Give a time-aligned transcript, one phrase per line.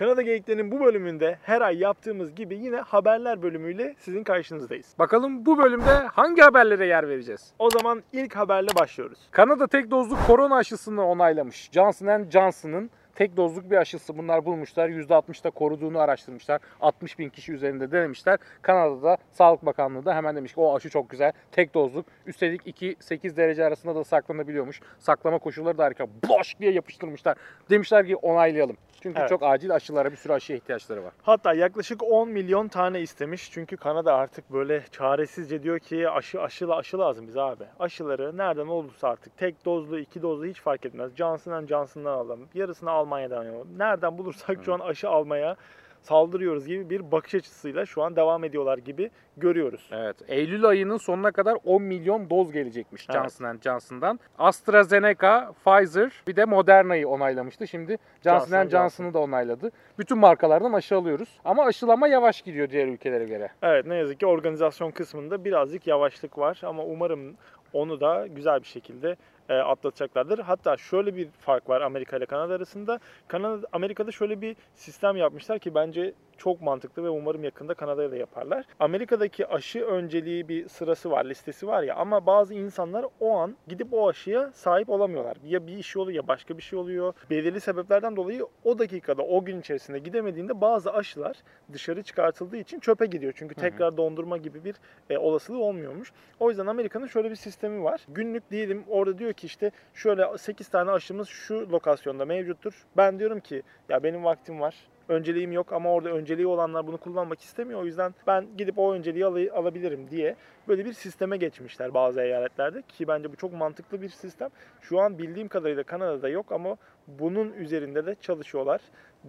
[0.00, 4.94] Kanada Geyiklerinin bu bölümünde her ay yaptığımız gibi yine haberler bölümüyle sizin karşınızdayız.
[4.98, 7.52] Bakalım bu bölümde hangi haberlere yer vereceğiz?
[7.58, 9.18] O zaman ilk haberle başlıyoruz.
[9.30, 11.70] Kanada tek dozluk korona aşısını onaylamış.
[11.72, 14.88] Johnson Johnson'ın tek dozluk bir aşısı bunlar bulmuşlar.
[14.88, 16.60] %60'da koruduğunu araştırmışlar.
[16.80, 18.38] 60 bin kişi üzerinde denemişler.
[18.62, 21.32] Kanada'da Sağlık Bakanlığı da hemen demiş ki o aşı çok güzel.
[21.52, 22.06] Tek dozluk.
[22.26, 24.80] Üstelik 2-8 derece arasında da saklanabiliyormuş.
[24.98, 26.06] Saklama koşulları da harika.
[26.28, 27.36] Boş diye yapıştırmışlar.
[27.70, 28.76] Demişler ki onaylayalım.
[29.02, 29.28] Çünkü Evet.
[29.28, 31.12] çok acil aşılara bir sürü aşıya ihtiyaçları var.
[31.22, 33.50] Hatta yaklaşık 10 milyon tane istemiş.
[33.52, 37.64] Çünkü Kanada artık böyle çaresizce diyor ki aşı aşı aşı lazım bize abi.
[37.78, 41.16] Aşıları nereden olursa artık tek dozlu, iki dozlu hiç fark etmez.
[41.16, 42.48] Johnson Johnson'dan alalım.
[42.54, 43.68] Yarısını Almanya'dan alalım.
[43.78, 45.56] Nereden bulursak şu an aşı almaya
[46.02, 49.90] saldırıyoruz gibi bir bakış açısıyla şu an devam ediyorlar gibi görüyoruz.
[49.92, 50.16] Evet.
[50.28, 53.20] Eylül ayının sonuna kadar 10 milyon doz gelecekmiş Evet.
[53.20, 54.20] Johnson Johnson'dan.
[54.38, 57.68] AstraZeneca, Pfizer bir de Moderna'yı onaylamıştı.
[57.68, 59.70] Şimdi Johnson Johnson Johnson'ı da onayladı.
[59.98, 61.40] Bütün markalardan aşı alıyoruz.
[61.44, 63.50] Ama aşılama yavaş gidiyor diğer ülkelere göre.
[63.62, 67.36] Evet ne yazık ki organizasyon kısmında birazcık yavaşlık var ama umarım
[67.72, 69.16] onu da güzel bir şekilde
[69.48, 70.38] e, atlatacaklardır.
[70.38, 73.00] Hatta şöyle bir fark var Amerika ile Kanada arasında.
[73.28, 78.16] Kanada Amerika'da şöyle bir sistem yapmışlar ki bence çok mantıklı ve umarım yakında Kanada'ya da
[78.16, 78.64] yaparlar.
[78.80, 83.88] Amerika'daki aşı önceliği bir sırası var, listesi var ya ama bazı insanlar o an gidip
[83.92, 85.36] o aşıya sahip olamıyorlar.
[85.44, 87.14] Ya bir işi oluyor ya başka bir şey oluyor.
[87.30, 91.36] Belirli sebeplerden dolayı o dakikada, o gün içerisinde gidemediğinde bazı aşılar
[91.72, 93.32] dışarı çıkartıldığı için çöpe gidiyor.
[93.36, 94.74] Çünkü tekrar dondurma gibi bir
[95.10, 96.12] e, olasılığı olmuyormuş.
[96.40, 98.00] O yüzden Amerika'nın şöyle bir sistemi var.
[98.08, 102.86] Günlük diyelim orada diyor ki işte şöyle 8 tane aşımız şu lokasyonda mevcuttur.
[102.96, 104.74] Ben diyorum ki ya benim vaktim var.
[105.14, 107.80] Önceliğim yok ama orada önceliği olanlar bunu kullanmak istemiyor.
[107.80, 110.36] O yüzden ben gidip o önceliği alay- alabilirim diye
[110.68, 114.48] böyle bir sisteme geçmişler bazı eyaletlerde ki bence bu çok mantıklı bir sistem.
[114.80, 118.80] Şu an bildiğim kadarıyla Kanada'da yok ama bunun üzerinde de çalışıyorlar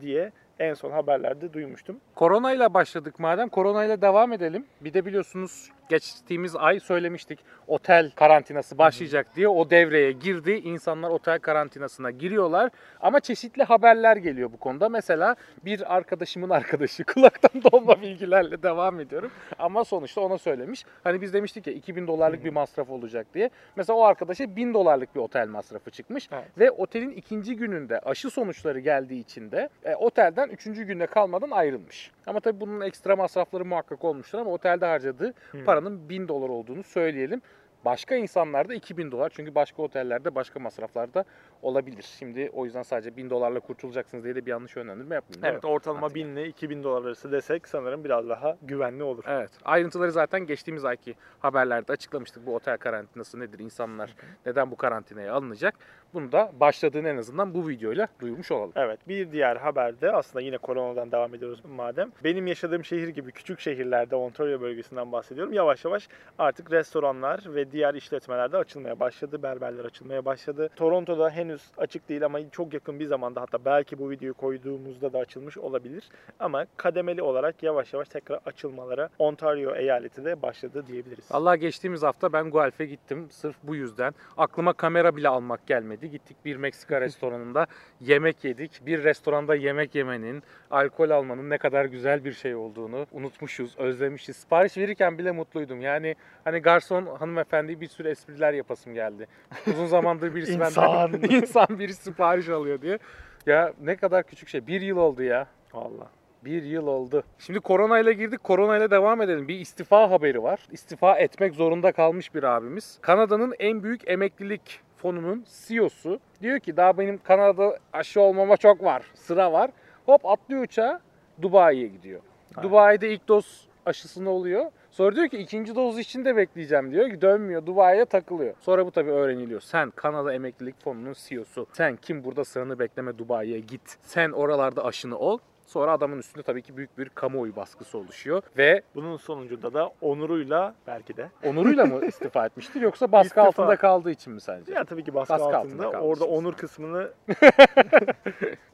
[0.02, 2.00] diye en son haberlerde duymuştum.
[2.16, 3.50] Koronayla başladık madem.
[3.50, 4.66] Koronayla devam edelim.
[4.82, 7.40] Bir de biliyorsunuz geçtiğimiz ay söylemiştik.
[7.68, 10.52] Otel karantinası başlayacak diye o devreye girdi.
[10.52, 12.70] İnsanlar otel karantinasına giriyorlar.
[13.02, 14.90] Ama çeşitli haberler geliyor bu konuda.
[14.90, 19.32] Mesela bir arkadaşımın arkadaşı kulaktan dolma bilgilerle devam ediyorum.
[19.60, 20.84] Ama sonuçta ona söylemiş.
[21.04, 23.50] Hani biz demiştik ya 2000 dolarlık bir masraf olacak diye.
[23.76, 26.30] Mesela o arkadaşa 1000 dolarlık bir otel masrafı çıkmış.
[26.32, 26.46] Evet.
[26.58, 32.12] Ve otelin ikinci gününde aşı sonuçları geldiği için de e, otelden üçüncü günde kalmadan ayrılmış.
[32.28, 35.66] Ama tabii bunun ekstra masrafları muhakkak olmuştur ama otelde harcadığı Hmm.
[35.82, 37.42] Paranın 1000 dolar olduğunu söyleyelim.
[37.86, 41.26] Başka insanlarda 2000 dolar çünkü başka otellerde başka masraflarda
[41.62, 42.06] olabilir.
[42.20, 45.42] Şimdi o yüzden sadece 1000 dolarla kurtulacaksınız diye de bir yanlış yönlendirme yapmayın.
[45.42, 46.16] değil Evet ortalama Artık.
[46.16, 49.24] 1000 ile 2000 dolar arası desek sanırım biraz daha güvenli olur.
[49.28, 49.52] Evet.
[49.66, 52.46] Ayrıntıları zaten geçtiğimiz ayki haberlerde açıklamıştık.
[52.46, 53.60] Bu otel karantinası nedir?
[53.60, 54.16] İnsanlar
[54.46, 55.76] neden bu karantinaya alınacak?
[56.14, 58.72] Bunu da başladığını en azından bu videoyla duyurmuş olalım.
[58.76, 62.12] Evet bir diğer haberde aslında yine koronadan devam ediyoruz madem.
[62.24, 65.54] Benim yaşadığım şehir gibi küçük şehirlerde Ontario bölgesinden bahsediyorum.
[65.54, 66.08] Yavaş yavaş
[66.40, 69.44] artık restoranlar ve diğer işletmeler de açılmaya başladı.
[69.44, 70.70] Berberler açılmaya başladı.
[70.76, 75.20] Toronto'da henüz açık değil ama çok yakın bir zamanda hatta belki bu videoyu koyduğumuzda da
[75.20, 76.10] açılmış olabilir.
[76.40, 81.26] Ama kademeli olarak yavaş yavaş tekrar açılmalara Ontario eyaleti de başladı diyebiliriz.
[81.32, 83.28] Allah geçtiğimiz hafta ben Guelph'e gittim.
[83.32, 84.14] Sırf bu yüzden.
[84.38, 86.12] Aklıma kamera bile almak gelmedi.
[86.12, 87.68] Gittik bir Meksika restoranında
[88.02, 88.86] yemek yedik.
[88.86, 94.36] Bir restoranda yemek yemenin, alkol almanın ne kadar güzel bir şey olduğunu unutmuşuz, özlemişiz.
[94.36, 95.82] Sipariş verirken bile mutluydum.
[95.82, 99.28] Yani hani garson hanımefendi bir sürü espriler yapasım geldi.
[99.68, 101.12] Uzun zamandır birisi İnsan.
[101.12, 103.00] benden insan biri sipariş alıyor diye.
[103.46, 104.68] Ya ne kadar küçük şey.
[104.68, 105.48] Bir yıl oldu ya.
[105.74, 106.08] Vallahi.
[106.46, 107.24] Bir yıl oldu.
[107.40, 108.44] Şimdi koronayla girdik.
[108.44, 109.48] Koronayla devam edelim.
[109.48, 110.60] Bir istifa haberi var.
[110.72, 112.98] İstifa etmek zorunda kalmış bir abimiz.
[113.02, 119.04] Kanada'nın en büyük emeklilik fonunun CEO'su diyor ki daha benim Kanada aşı olmama çok var.
[119.16, 119.72] Sıra var.
[120.06, 121.00] Hop atlıyor uçağa
[121.42, 122.22] Dubai'ye gidiyor.
[122.56, 122.64] Ha.
[122.64, 124.66] Dubai'de ilk doz aşısını oluyor.
[124.92, 127.22] Sonra diyor ki ikinci doz için de bekleyeceğim diyor.
[127.22, 128.54] Dönmüyor Dubai'ye takılıyor.
[128.60, 129.62] Sonra bu tabii öğreniliyor.
[129.62, 131.68] Sen Kanada Emeklilik Fonu'nun CEO'su.
[131.74, 133.98] Sen kim burada sıranı bekleme Dubai'ye git.
[134.02, 135.38] Sen oralarda aşını ol.
[135.66, 138.44] Sonra adamın üstünde tabii ki büyük bir kamuoyu baskısı oluşuyor.
[138.58, 143.42] Ve Bunun sonucunda da onuruyla belki de onuruyla mı istifa etmiştir yoksa baskı İstifa.
[143.48, 144.74] altında kaldığı için mi sence?
[144.74, 146.02] Ya tabii ki baskı, Baskı altında altında.
[146.02, 147.12] Orada onur kısmını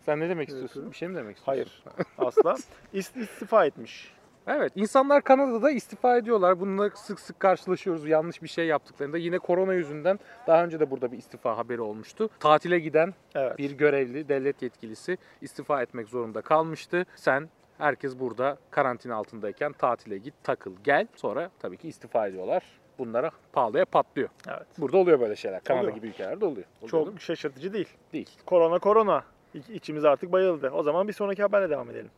[0.06, 0.92] Sen ne demek istiyorsun?
[0.92, 1.72] Bir şey mi demek istiyorsun?
[1.86, 2.56] hayır asla
[2.94, 4.14] ist- istifa etmiş.
[4.48, 6.60] Evet insanlar Kanada'da istifa ediyorlar.
[6.60, 9.18] Bununla sık sık karşılaşıyoruz yanlış bir şey yaptıklarında.
[9.18, 12.30] Yine korona yüzünden daha önce de burada bir istifa haberi olmuştu.
[12.40, 13.58] Tatile giden Evet.
[13.58, 17.06] bir görevli devlet yetkilisi istifa etmek zorunda kalmıştı.
[17.16, 21.08] Sen herkes burada karantina altındayken tatile git takıl gel.
[21.16, 22.64] Sonra tabii ki istifa ediyorlar.
[23.00, 24.30] Bunlara pahalıya patlıyor.
[24.48, 24.68] Evet.
[24.78, 25.64] Burada oluyor böyle şeyler.
[25.64, 25.96] Kanada Oluyor.
[25.96, 26.66] gibi ülkelerde oluyor.
[26.82, 27.22] Oluyor değil Çok mi?
[27.22, 27.90] şaşırtıcı değil.
[28.14, 28.30] değil.
[28.46, 29.24] Korona korona.
[29.70, 30.70] İçimiz artık bayıldı.
[30.74, 32.10] O zaman bir sonraki haberle devam edelim.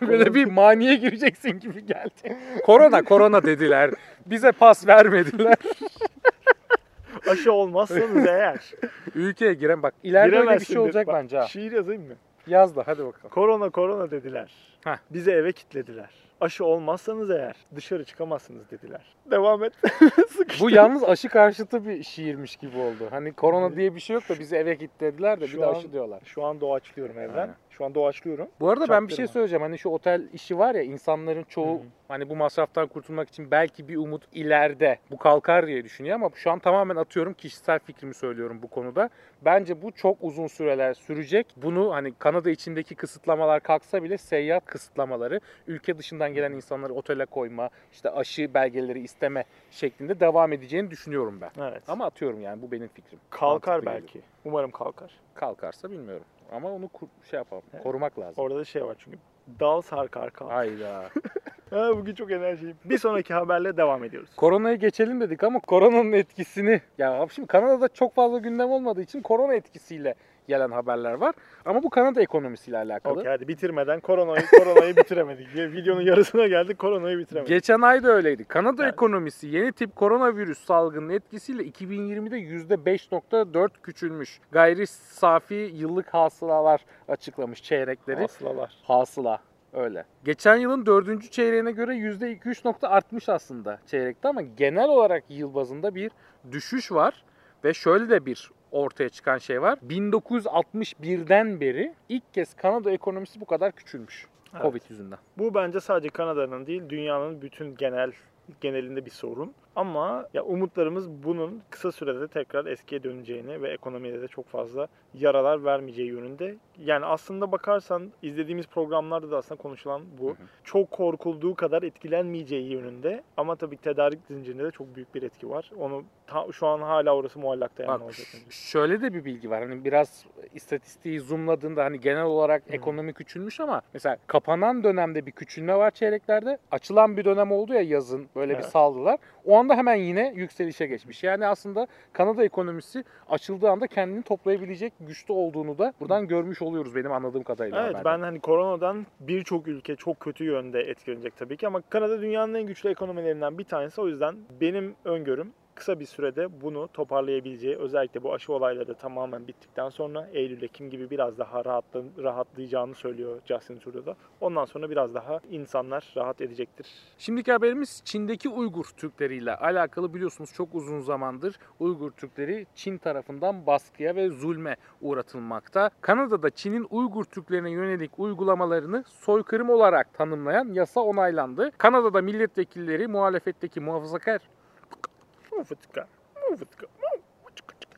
[0.00, 2.36] Böyle bir maniye gireceksin gibi geldi.
[2.64, 3.90] Korona korona dediler.
[4.26, 5.56] Bize pas vermediler.
[7.30, 8.72] Aşı olmazsanız eğer.
[9.14, 11.46] Ülkeye giren bak ileride öyle bir şey olacak Bak, bence ha.
[11.46, 12.14] Şiir yazayım mı?
[12.46, 13.30] Yaz da hadi bakalım.
[13.30, 14.52] Korona korona dediler.
[14.84, 14.96] Heh.
[15.10, 16.10] Bizi eve kilitlediler.
[16.40, 19.14] Aşı olmazsanız eğer dışarı çıkamazsınız dediler.
[19.30, 19.72] Devam et.
[20.60, 23.06] Bu yalnız aşı karşıtı bir şiirmiş gibi oldu.
[23.10, 25.74] Hani korona diye bir şey yok da bizi eve kilitlediler de bir Şu de an-
[25.74, 26.20] aşı diyorlar.
[26.24, 27.38] Şu an doğaçlıyorum evden.
[27.38, 27.54] Aynen.
[27.70, 28.48] Şu an doğaçlıyorum.
[28.60, 29.32] Bu arada ben bir şey Çaktırma.
[29.32, 29.62] söyleyeceğim.
[29.62, 31.86] Hani şu otel işi var ya insanların çoğu Hı hı.
[32.08, 36.50] Hani bu masraftan kurtulmak için belki bir umut ileride bu kalkar diye düşünüyor ama şu
[36.50, 39.10] an tamamen atıyorum kişisel fikrimi söylüyorum bu konuda.
[39.44, 41.46] Bence bu çok uzun süreler sürecek.
[41.56, 47.70] Bunu hani Kanada içindeki kısıtlamalar kalksa bile seyahat kısıtlamaları ülke dışından gelen insanları otele koyma,
[47.92, 51.50] işte aşı belgeleri isteme şeklinde devam edeceğini düşünüyorum ben.
[51.70, 51.82] Evet.
[51.88, 53.20] Ama atıyorum yani bu benim fikrim.
[53.30, 54.06] kalkar Mantıklı belki.
[54.06, 54.24] geliyor.
[54.44, 55.10] Umarım kalkar.
[55.34, 56.24] Kalkarsa bilmiyorum.
[56.52, 56.90] Ama onu
[57.30, 57.62] şey yapalım.
[57.74, 57.82] Evet.
[57.82, 58.44] Korumak lazım.
[58.44, 59.18] Orada da şey var çünkü.
[59.60, 60.50] Dal sarkar kalk.
[60.52, 61.10] Hayda.
[61.70, 62.76] Ha, bugün çok enerjiyim.
[62.84, 64.30] Bir sonraki haberle devam ediyoruz.
[64.36, 69.22] Koronaya geçelim dedik ama koronanın etkisini ya abi şimdi Kanada'da çok fazla gündem olmadığı için
[69.22, 70.14] korona etkisiyle
[70.48, 71.34] gelen haberler var.
[71.64, 73.20] Ama bu Kanada ekonomisiyle alakalı.
[73.20, 75.54] Okey hadi bitirmeden koronayı koronayı bitiremedik.
[75.56, 77.48] Videonun yarısına geldik koronayı bitiremedik.
[77.48, 78.44] Geçen ay da öyleydi.
[78.44, 78.92] Kanada Evet.
[78.94, 84.40] ekonomisi yeni tip koronavirüs salgının etkisiyle 2020'de %5.4 küçülmüş.
[84.52, 88.24] Gayri safi yıllık hasılalar açıklamış çeyrekleri.
[88.24, 88.74] Aslalar.
[88.82, 89.38] Hasıla
[89.76, 90.04] öyle.
[90.24, 95.94] Geçen yılın dördüncü çeyreğine göre %2-3 nokta artmış aslında çeyrekte ama genel olarak yıl bazında
[95.94, 96.10] bir
[96.52, 97.24] düşüş var.
[97.64, 99.78] Ve şöyle de bir ortaya çıkan şey var.
[99.88, 104.26] 1961'den beri ilk kez Kanada ekonomisi bu kadar küçülmüş.
[104.52, 104.62] Evet.
[104.62, 105.18] Covid yüzünden.
[105.38, 108.12] Bu bence sadece Kanada'nın değil dünyanın bütün genel
[108.60, 109.54] genelinde bir sorun.
[109.76, 115.64] Ama ya umutlarımız bunun kısa sürede tekrar eskiye döneceğini ve ekonomiye de çok fazla yaralar
[115.64, 116.56] vermeyeceği yönünde.
[116.78, 120.26] Yani aslında bakarsan izlediğimiz programlarda da aslında konuşulan bu.
[120.28, 120.36] Hı hı.
[120.64, 123.22] Çok korkulduğu kadar etkilenmeyeceği yönünde.
[123.36, 125.70] Ama tabii tedarik zincirinde de çok büyük bir etki var.
[125.78, 128.26] Onu ta- şu an hala orası muallakta yani Bak olacak.
[128.50, 129.62] şöyle de bir bilgi var.
[129.62, 130.24] Hani biraz
[130.54, 132.72] istatistiği zoomladığında hani genel olarak Hı.
[132.72, 136.58] ekonomi küçülmüş ama mesela kapanan dönemde bir küçülme var çeyreklerde.
[136.70, 138.66] Açılan bir dönem oldu ya yazın böyle bir Evet.
[138.70, 139.18] saldılar.
[139.44, 141.22] O anda hemen yine yükselişe geçmiş.
[141.22, 147.12] Yani aslında Kanada ekonomisi açıldığı anda kendini toplayabilecek güçte olduğunu da buradan görmüş oluyoruz benim
[147.12, 147.82] anladığım kadarıyla.
[147.82, 148.20] Evet haberden.
[148.20, 152.66] ben hani koronadan birçok ülke çok kötü yönde etkilenecek tabii ki ama Kanada dünyanın en
[152.66, 154.00] güçlü ekonomilerinden bir tanesi.
[154.00, 159.88] O yüzden benim öngörüm kısa bir sürede bunu toparlayabileceği özellikle bu aşı olayları tamamen bittikten
[159.88, 164.16] sonra Eylül Ekim gibi biraz daha rahatla, rahatlayacağını söylüyor Justin Trudeau da.
[164.40, 166.86] Ondan sonra biraz daha insanlar rahat edecektir.
[167.18, 174.16] Şimdiki haberimiz Çin'deki Uygur Türkleriyle alakalı biliyorsunuz çok uzun zamandır Uygur Türkleri Çin tarafından baskıya
[174.16, 175.90] ve zulme uğratılmakta.
[176.00, 181.70] Kanada'da Çin'in Uygur Türklerine yönelik uygulamalarını soykırım olarak tanımlayan yasa onaylandı.
[181.78, 184.40] Kanada'da milletvekilleri muhalefetteki muhafazakar.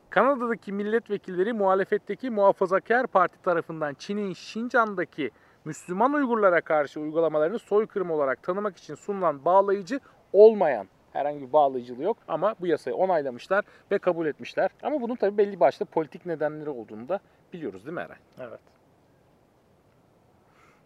[0.09, 5.31] Kanada'daki milletvekilleri muhalefetteki Muhafazakar Parti tarafından Çin'in Şincan'daki
[5.65, 9.99] Müslüman Uygurlara karşı uygulamalarını soykırım olarak tanımak için sunulan bağlayıcı
[10.33, 14.69] olmayan herhangi bir bağlayıcılığı yok ama bu yasayı onaylamışlar ve kabul etmişler.
[14.83, 17.19] Ama bunun tabii belli başlı politik nedenleri olduğunu da
[17.53, 18.17] biliyoruz değil mi Eren?
[18.39, 18.59] Evet.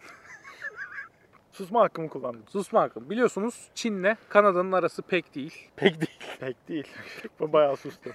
[1.52, 2.44] Susma hakkımı kullandım.
[2.48, 3.10] Susma hakkım.
[3.10, 5.70] Biliyorsunuz Çin'le Kanada'nın arası pek değil.
[5.76, 6.20] Pek değil.
[6.46, 6.88] Pek değil.
[7.40, 8.10] Bayağı sustu.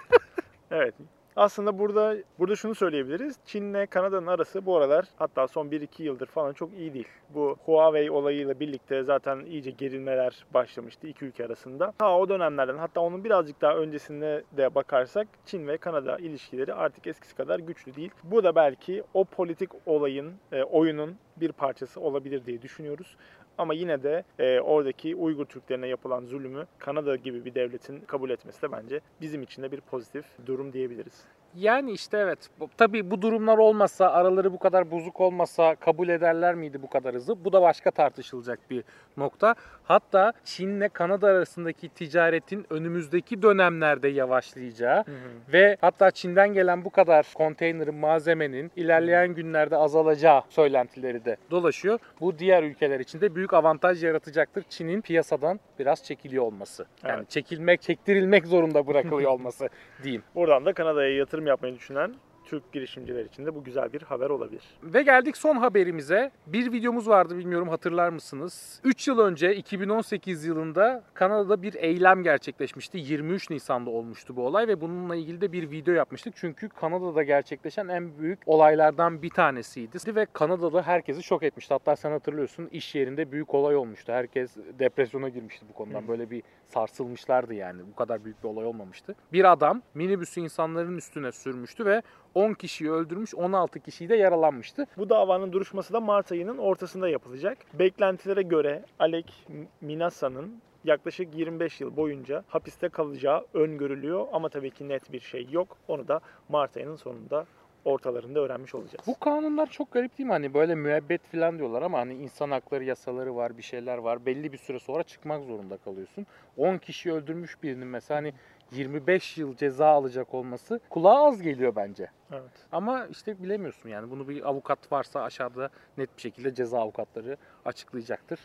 [0.70, 0.94] evet.
[1.36, 3.36] Aslında burada burada şunu söyleyebiliriz.
[3.46, 7.08] Çin'le Kanada'nın arası bu aralar hatta son 1-2 yıldır falan çok iyi değil.
[7.34, 11.92] Bu Huawei olayıyla birlikte zaten iyice gerilmeler başlamıştı iki ülke arasında.
[11.98, 17.06] Ta o dönemlerden hatta onun birazcık daha öncesine de bakarsak Çin ve Kanada ilişkileri artık
[17.06, 18.10] eskisi kadar güçlü değil.
[18.24, 23.16] Bu da belki o politik olayın, e, oyunun bir parçası olabilir diye düşünüyoruz.
[23.58, 28.62] Ama yine de e, oradaki Uygur Türklerine yapılan zulmü Kanada gibi bir devletin kabul etmesi
[28.62, 31.24] de bence bizim için de bir pozitif durum diyebiliriz.
[31.56, 32.38] Yani işte evet.
[32.76, 37.44] Tabii bu durumlar olmasa, araları bu kadar bozuk olmasa kabul ederler miydi bu kadar hızlı?
[37.44, 38.84] Bu da başka tartışılacak bir
[39.16, 39.54] nokta.
[39.84, 45.04] Hatta Çin'le Kanada arasındaki ticaretin önümüzdeki dönemlerde yavaşlayacağı
[45.52, 51.98] ve hatta Çin'den gelen bu kadar konteynerin, malzemenin ilerleyen günlerde azalacağı söylentileri de dolaşıyor.
[52.20, 54.64] Bu diğer ülkeler için de büyük avantaj yaratacaktır.
[54.68, 56.86] Çin'in piyasadan biraz çekiliyor olması.
[57.04, 57.30] Yani Evet.
[57.30, 59.68] çekilmek, çektirilmek zorunda bırakılıyor olması
[60.02, 60.22] diyeyim.
[60.34, 64.62] Buradan da Kanada'ya yatırım yapmayı düşünen Türk girişimciler için de bu güzel bir haber olabilir.
[64.82, 66.30] Ve geldik son haberimize.
[66.46, 68.80] Bir videomuz vardı bilmiyorum hatırlar mısınız?
[68.84, 72.98] 3 yıl önce 2018 yılında Kanada'da bir eylem gerçekleşmişti.
[72.98, 76.34] 23 Nisan'da olmuştu bu olay ve bununla ilgili de bir video yapmıştık.
[76.36, 80.16] Çünkü Kanada'da gerçekleşen en büyük olaylardan bir tanesiydi.
[80.16, 81.74] Ve Kanada'da herkesi şok etmişti.
[81.74, 84.12] Hatta sen hatırlıyorsun iş yerinde büyük olay olmuştu.
[84.12, 86.08] Herkes depresyona girmişti bu konudan.
[86.08, 87.82] Böyle bir sarsılmışlardı yani.
[87.92, 89.14] Bu kadar büyük bir olay olmamıştı.
[89.32, 92.02] Bir adam minibüsü insanların üstüne sürmüştü ve
[92.34, 94.86] 10 kişiyi öldürmüş, 16 kişiyi de yaralanmıştı.
[94.96, 97.58] Bu davanın duruşması da Mart ayının ortasında yapılacak.
[97.74, 99.46] Beklentilere göre Alek
[99.80, 105.76] Minasa'nın yaklaşık 25 yıl boyunca hapiste kalacağı öngörülüyor ama tabii ki net bir şey yok.
[105.88, 107.46] Onu da Mart ayının sonunda
[107.84, 109.04] ortalarında öğrenmiş olacağız.
[109.06, 110.32] Bu kanunlar çok garip değil mi?
[110.32, 114.26] Hani böyle müebbet falan diyorlar ama hani insan hakları yasaları var, bir şeyler var.
[114.26, 116.26] Belli bir süre sonra çıkmak zorunda kalıyorsun.
[116.56, 118.32] 10 kişi öldürmüş birinin mesela hani
[118.70, 122.10] 25 yıl ceza alacak olması kulağa az geliyor bence.
[122.32, 122.50] Evet.
[122.72, 128.40] Ama işte bilemiyorsun yani bunu bir avukat varsa aşağıda net bir şekilde ceza avukatları açıklayacaktır.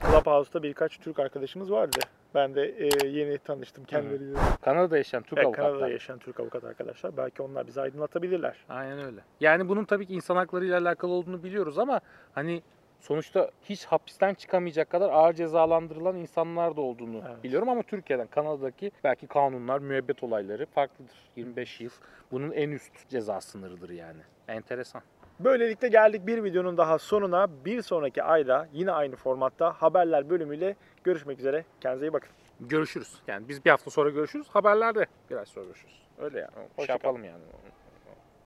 [0.00, 1.98] Clubhouse'da birkaç Türk arkadaşımız vardı.
[2.34, 4.38] Ben de e, yeni tanıştım kendileriyle.
[4.60, 5.70] Kanada'da yaşayan Türk Evet, avukatlar.
[5.70, 7.16] Kanada'da yaşayan Türk avukat arkadaşlar.
[7.16, 8.56] Belki onlar bizi aydınlatabilirler.
[8.68, 9.20] Aynen öyle.
[9.40, 12.00] Yani bunun tabii ki insan hakları ile alakalı olduğunu biliyoruz ama
[12.32, 12.62] hani
[13.00, 17.44] sonuçta hiç hapisten çıkamayacak kadar ağır cezalandırılan insanlar da olduğunu Evet.
[17.44, 21.16] biliyorum ama Türkiye'den Kanada'daki belki kanunlar, müebbet olayları farklıdır.
[21.36, 21.90] 25 yıl
[22.32, 24.20] bunun en üst ceza sınırıdır yani.
[24.48, 25.02] Enteresan.
[25.40, 27.64] Böylelikle geldik bir videonun daha sonuna.
[27.64, 31.64] Bir sonraki ayda yine aynı formatta haberler bölümüyle görüşmek üzere.
[31.80, 32.30] Kendinize iyi bakın.
[32.60, 33.14] Görüşürüz.
[33.26, 34.48] Yani biz bir hafta sonra görüşürüz.
[34.48, 36.02] Haberlerde biraz sonra görüşürüz.
[36.18, 36.50] Öyle yani.
[36.76, 37.42] Hoşça Şey yapalım yani.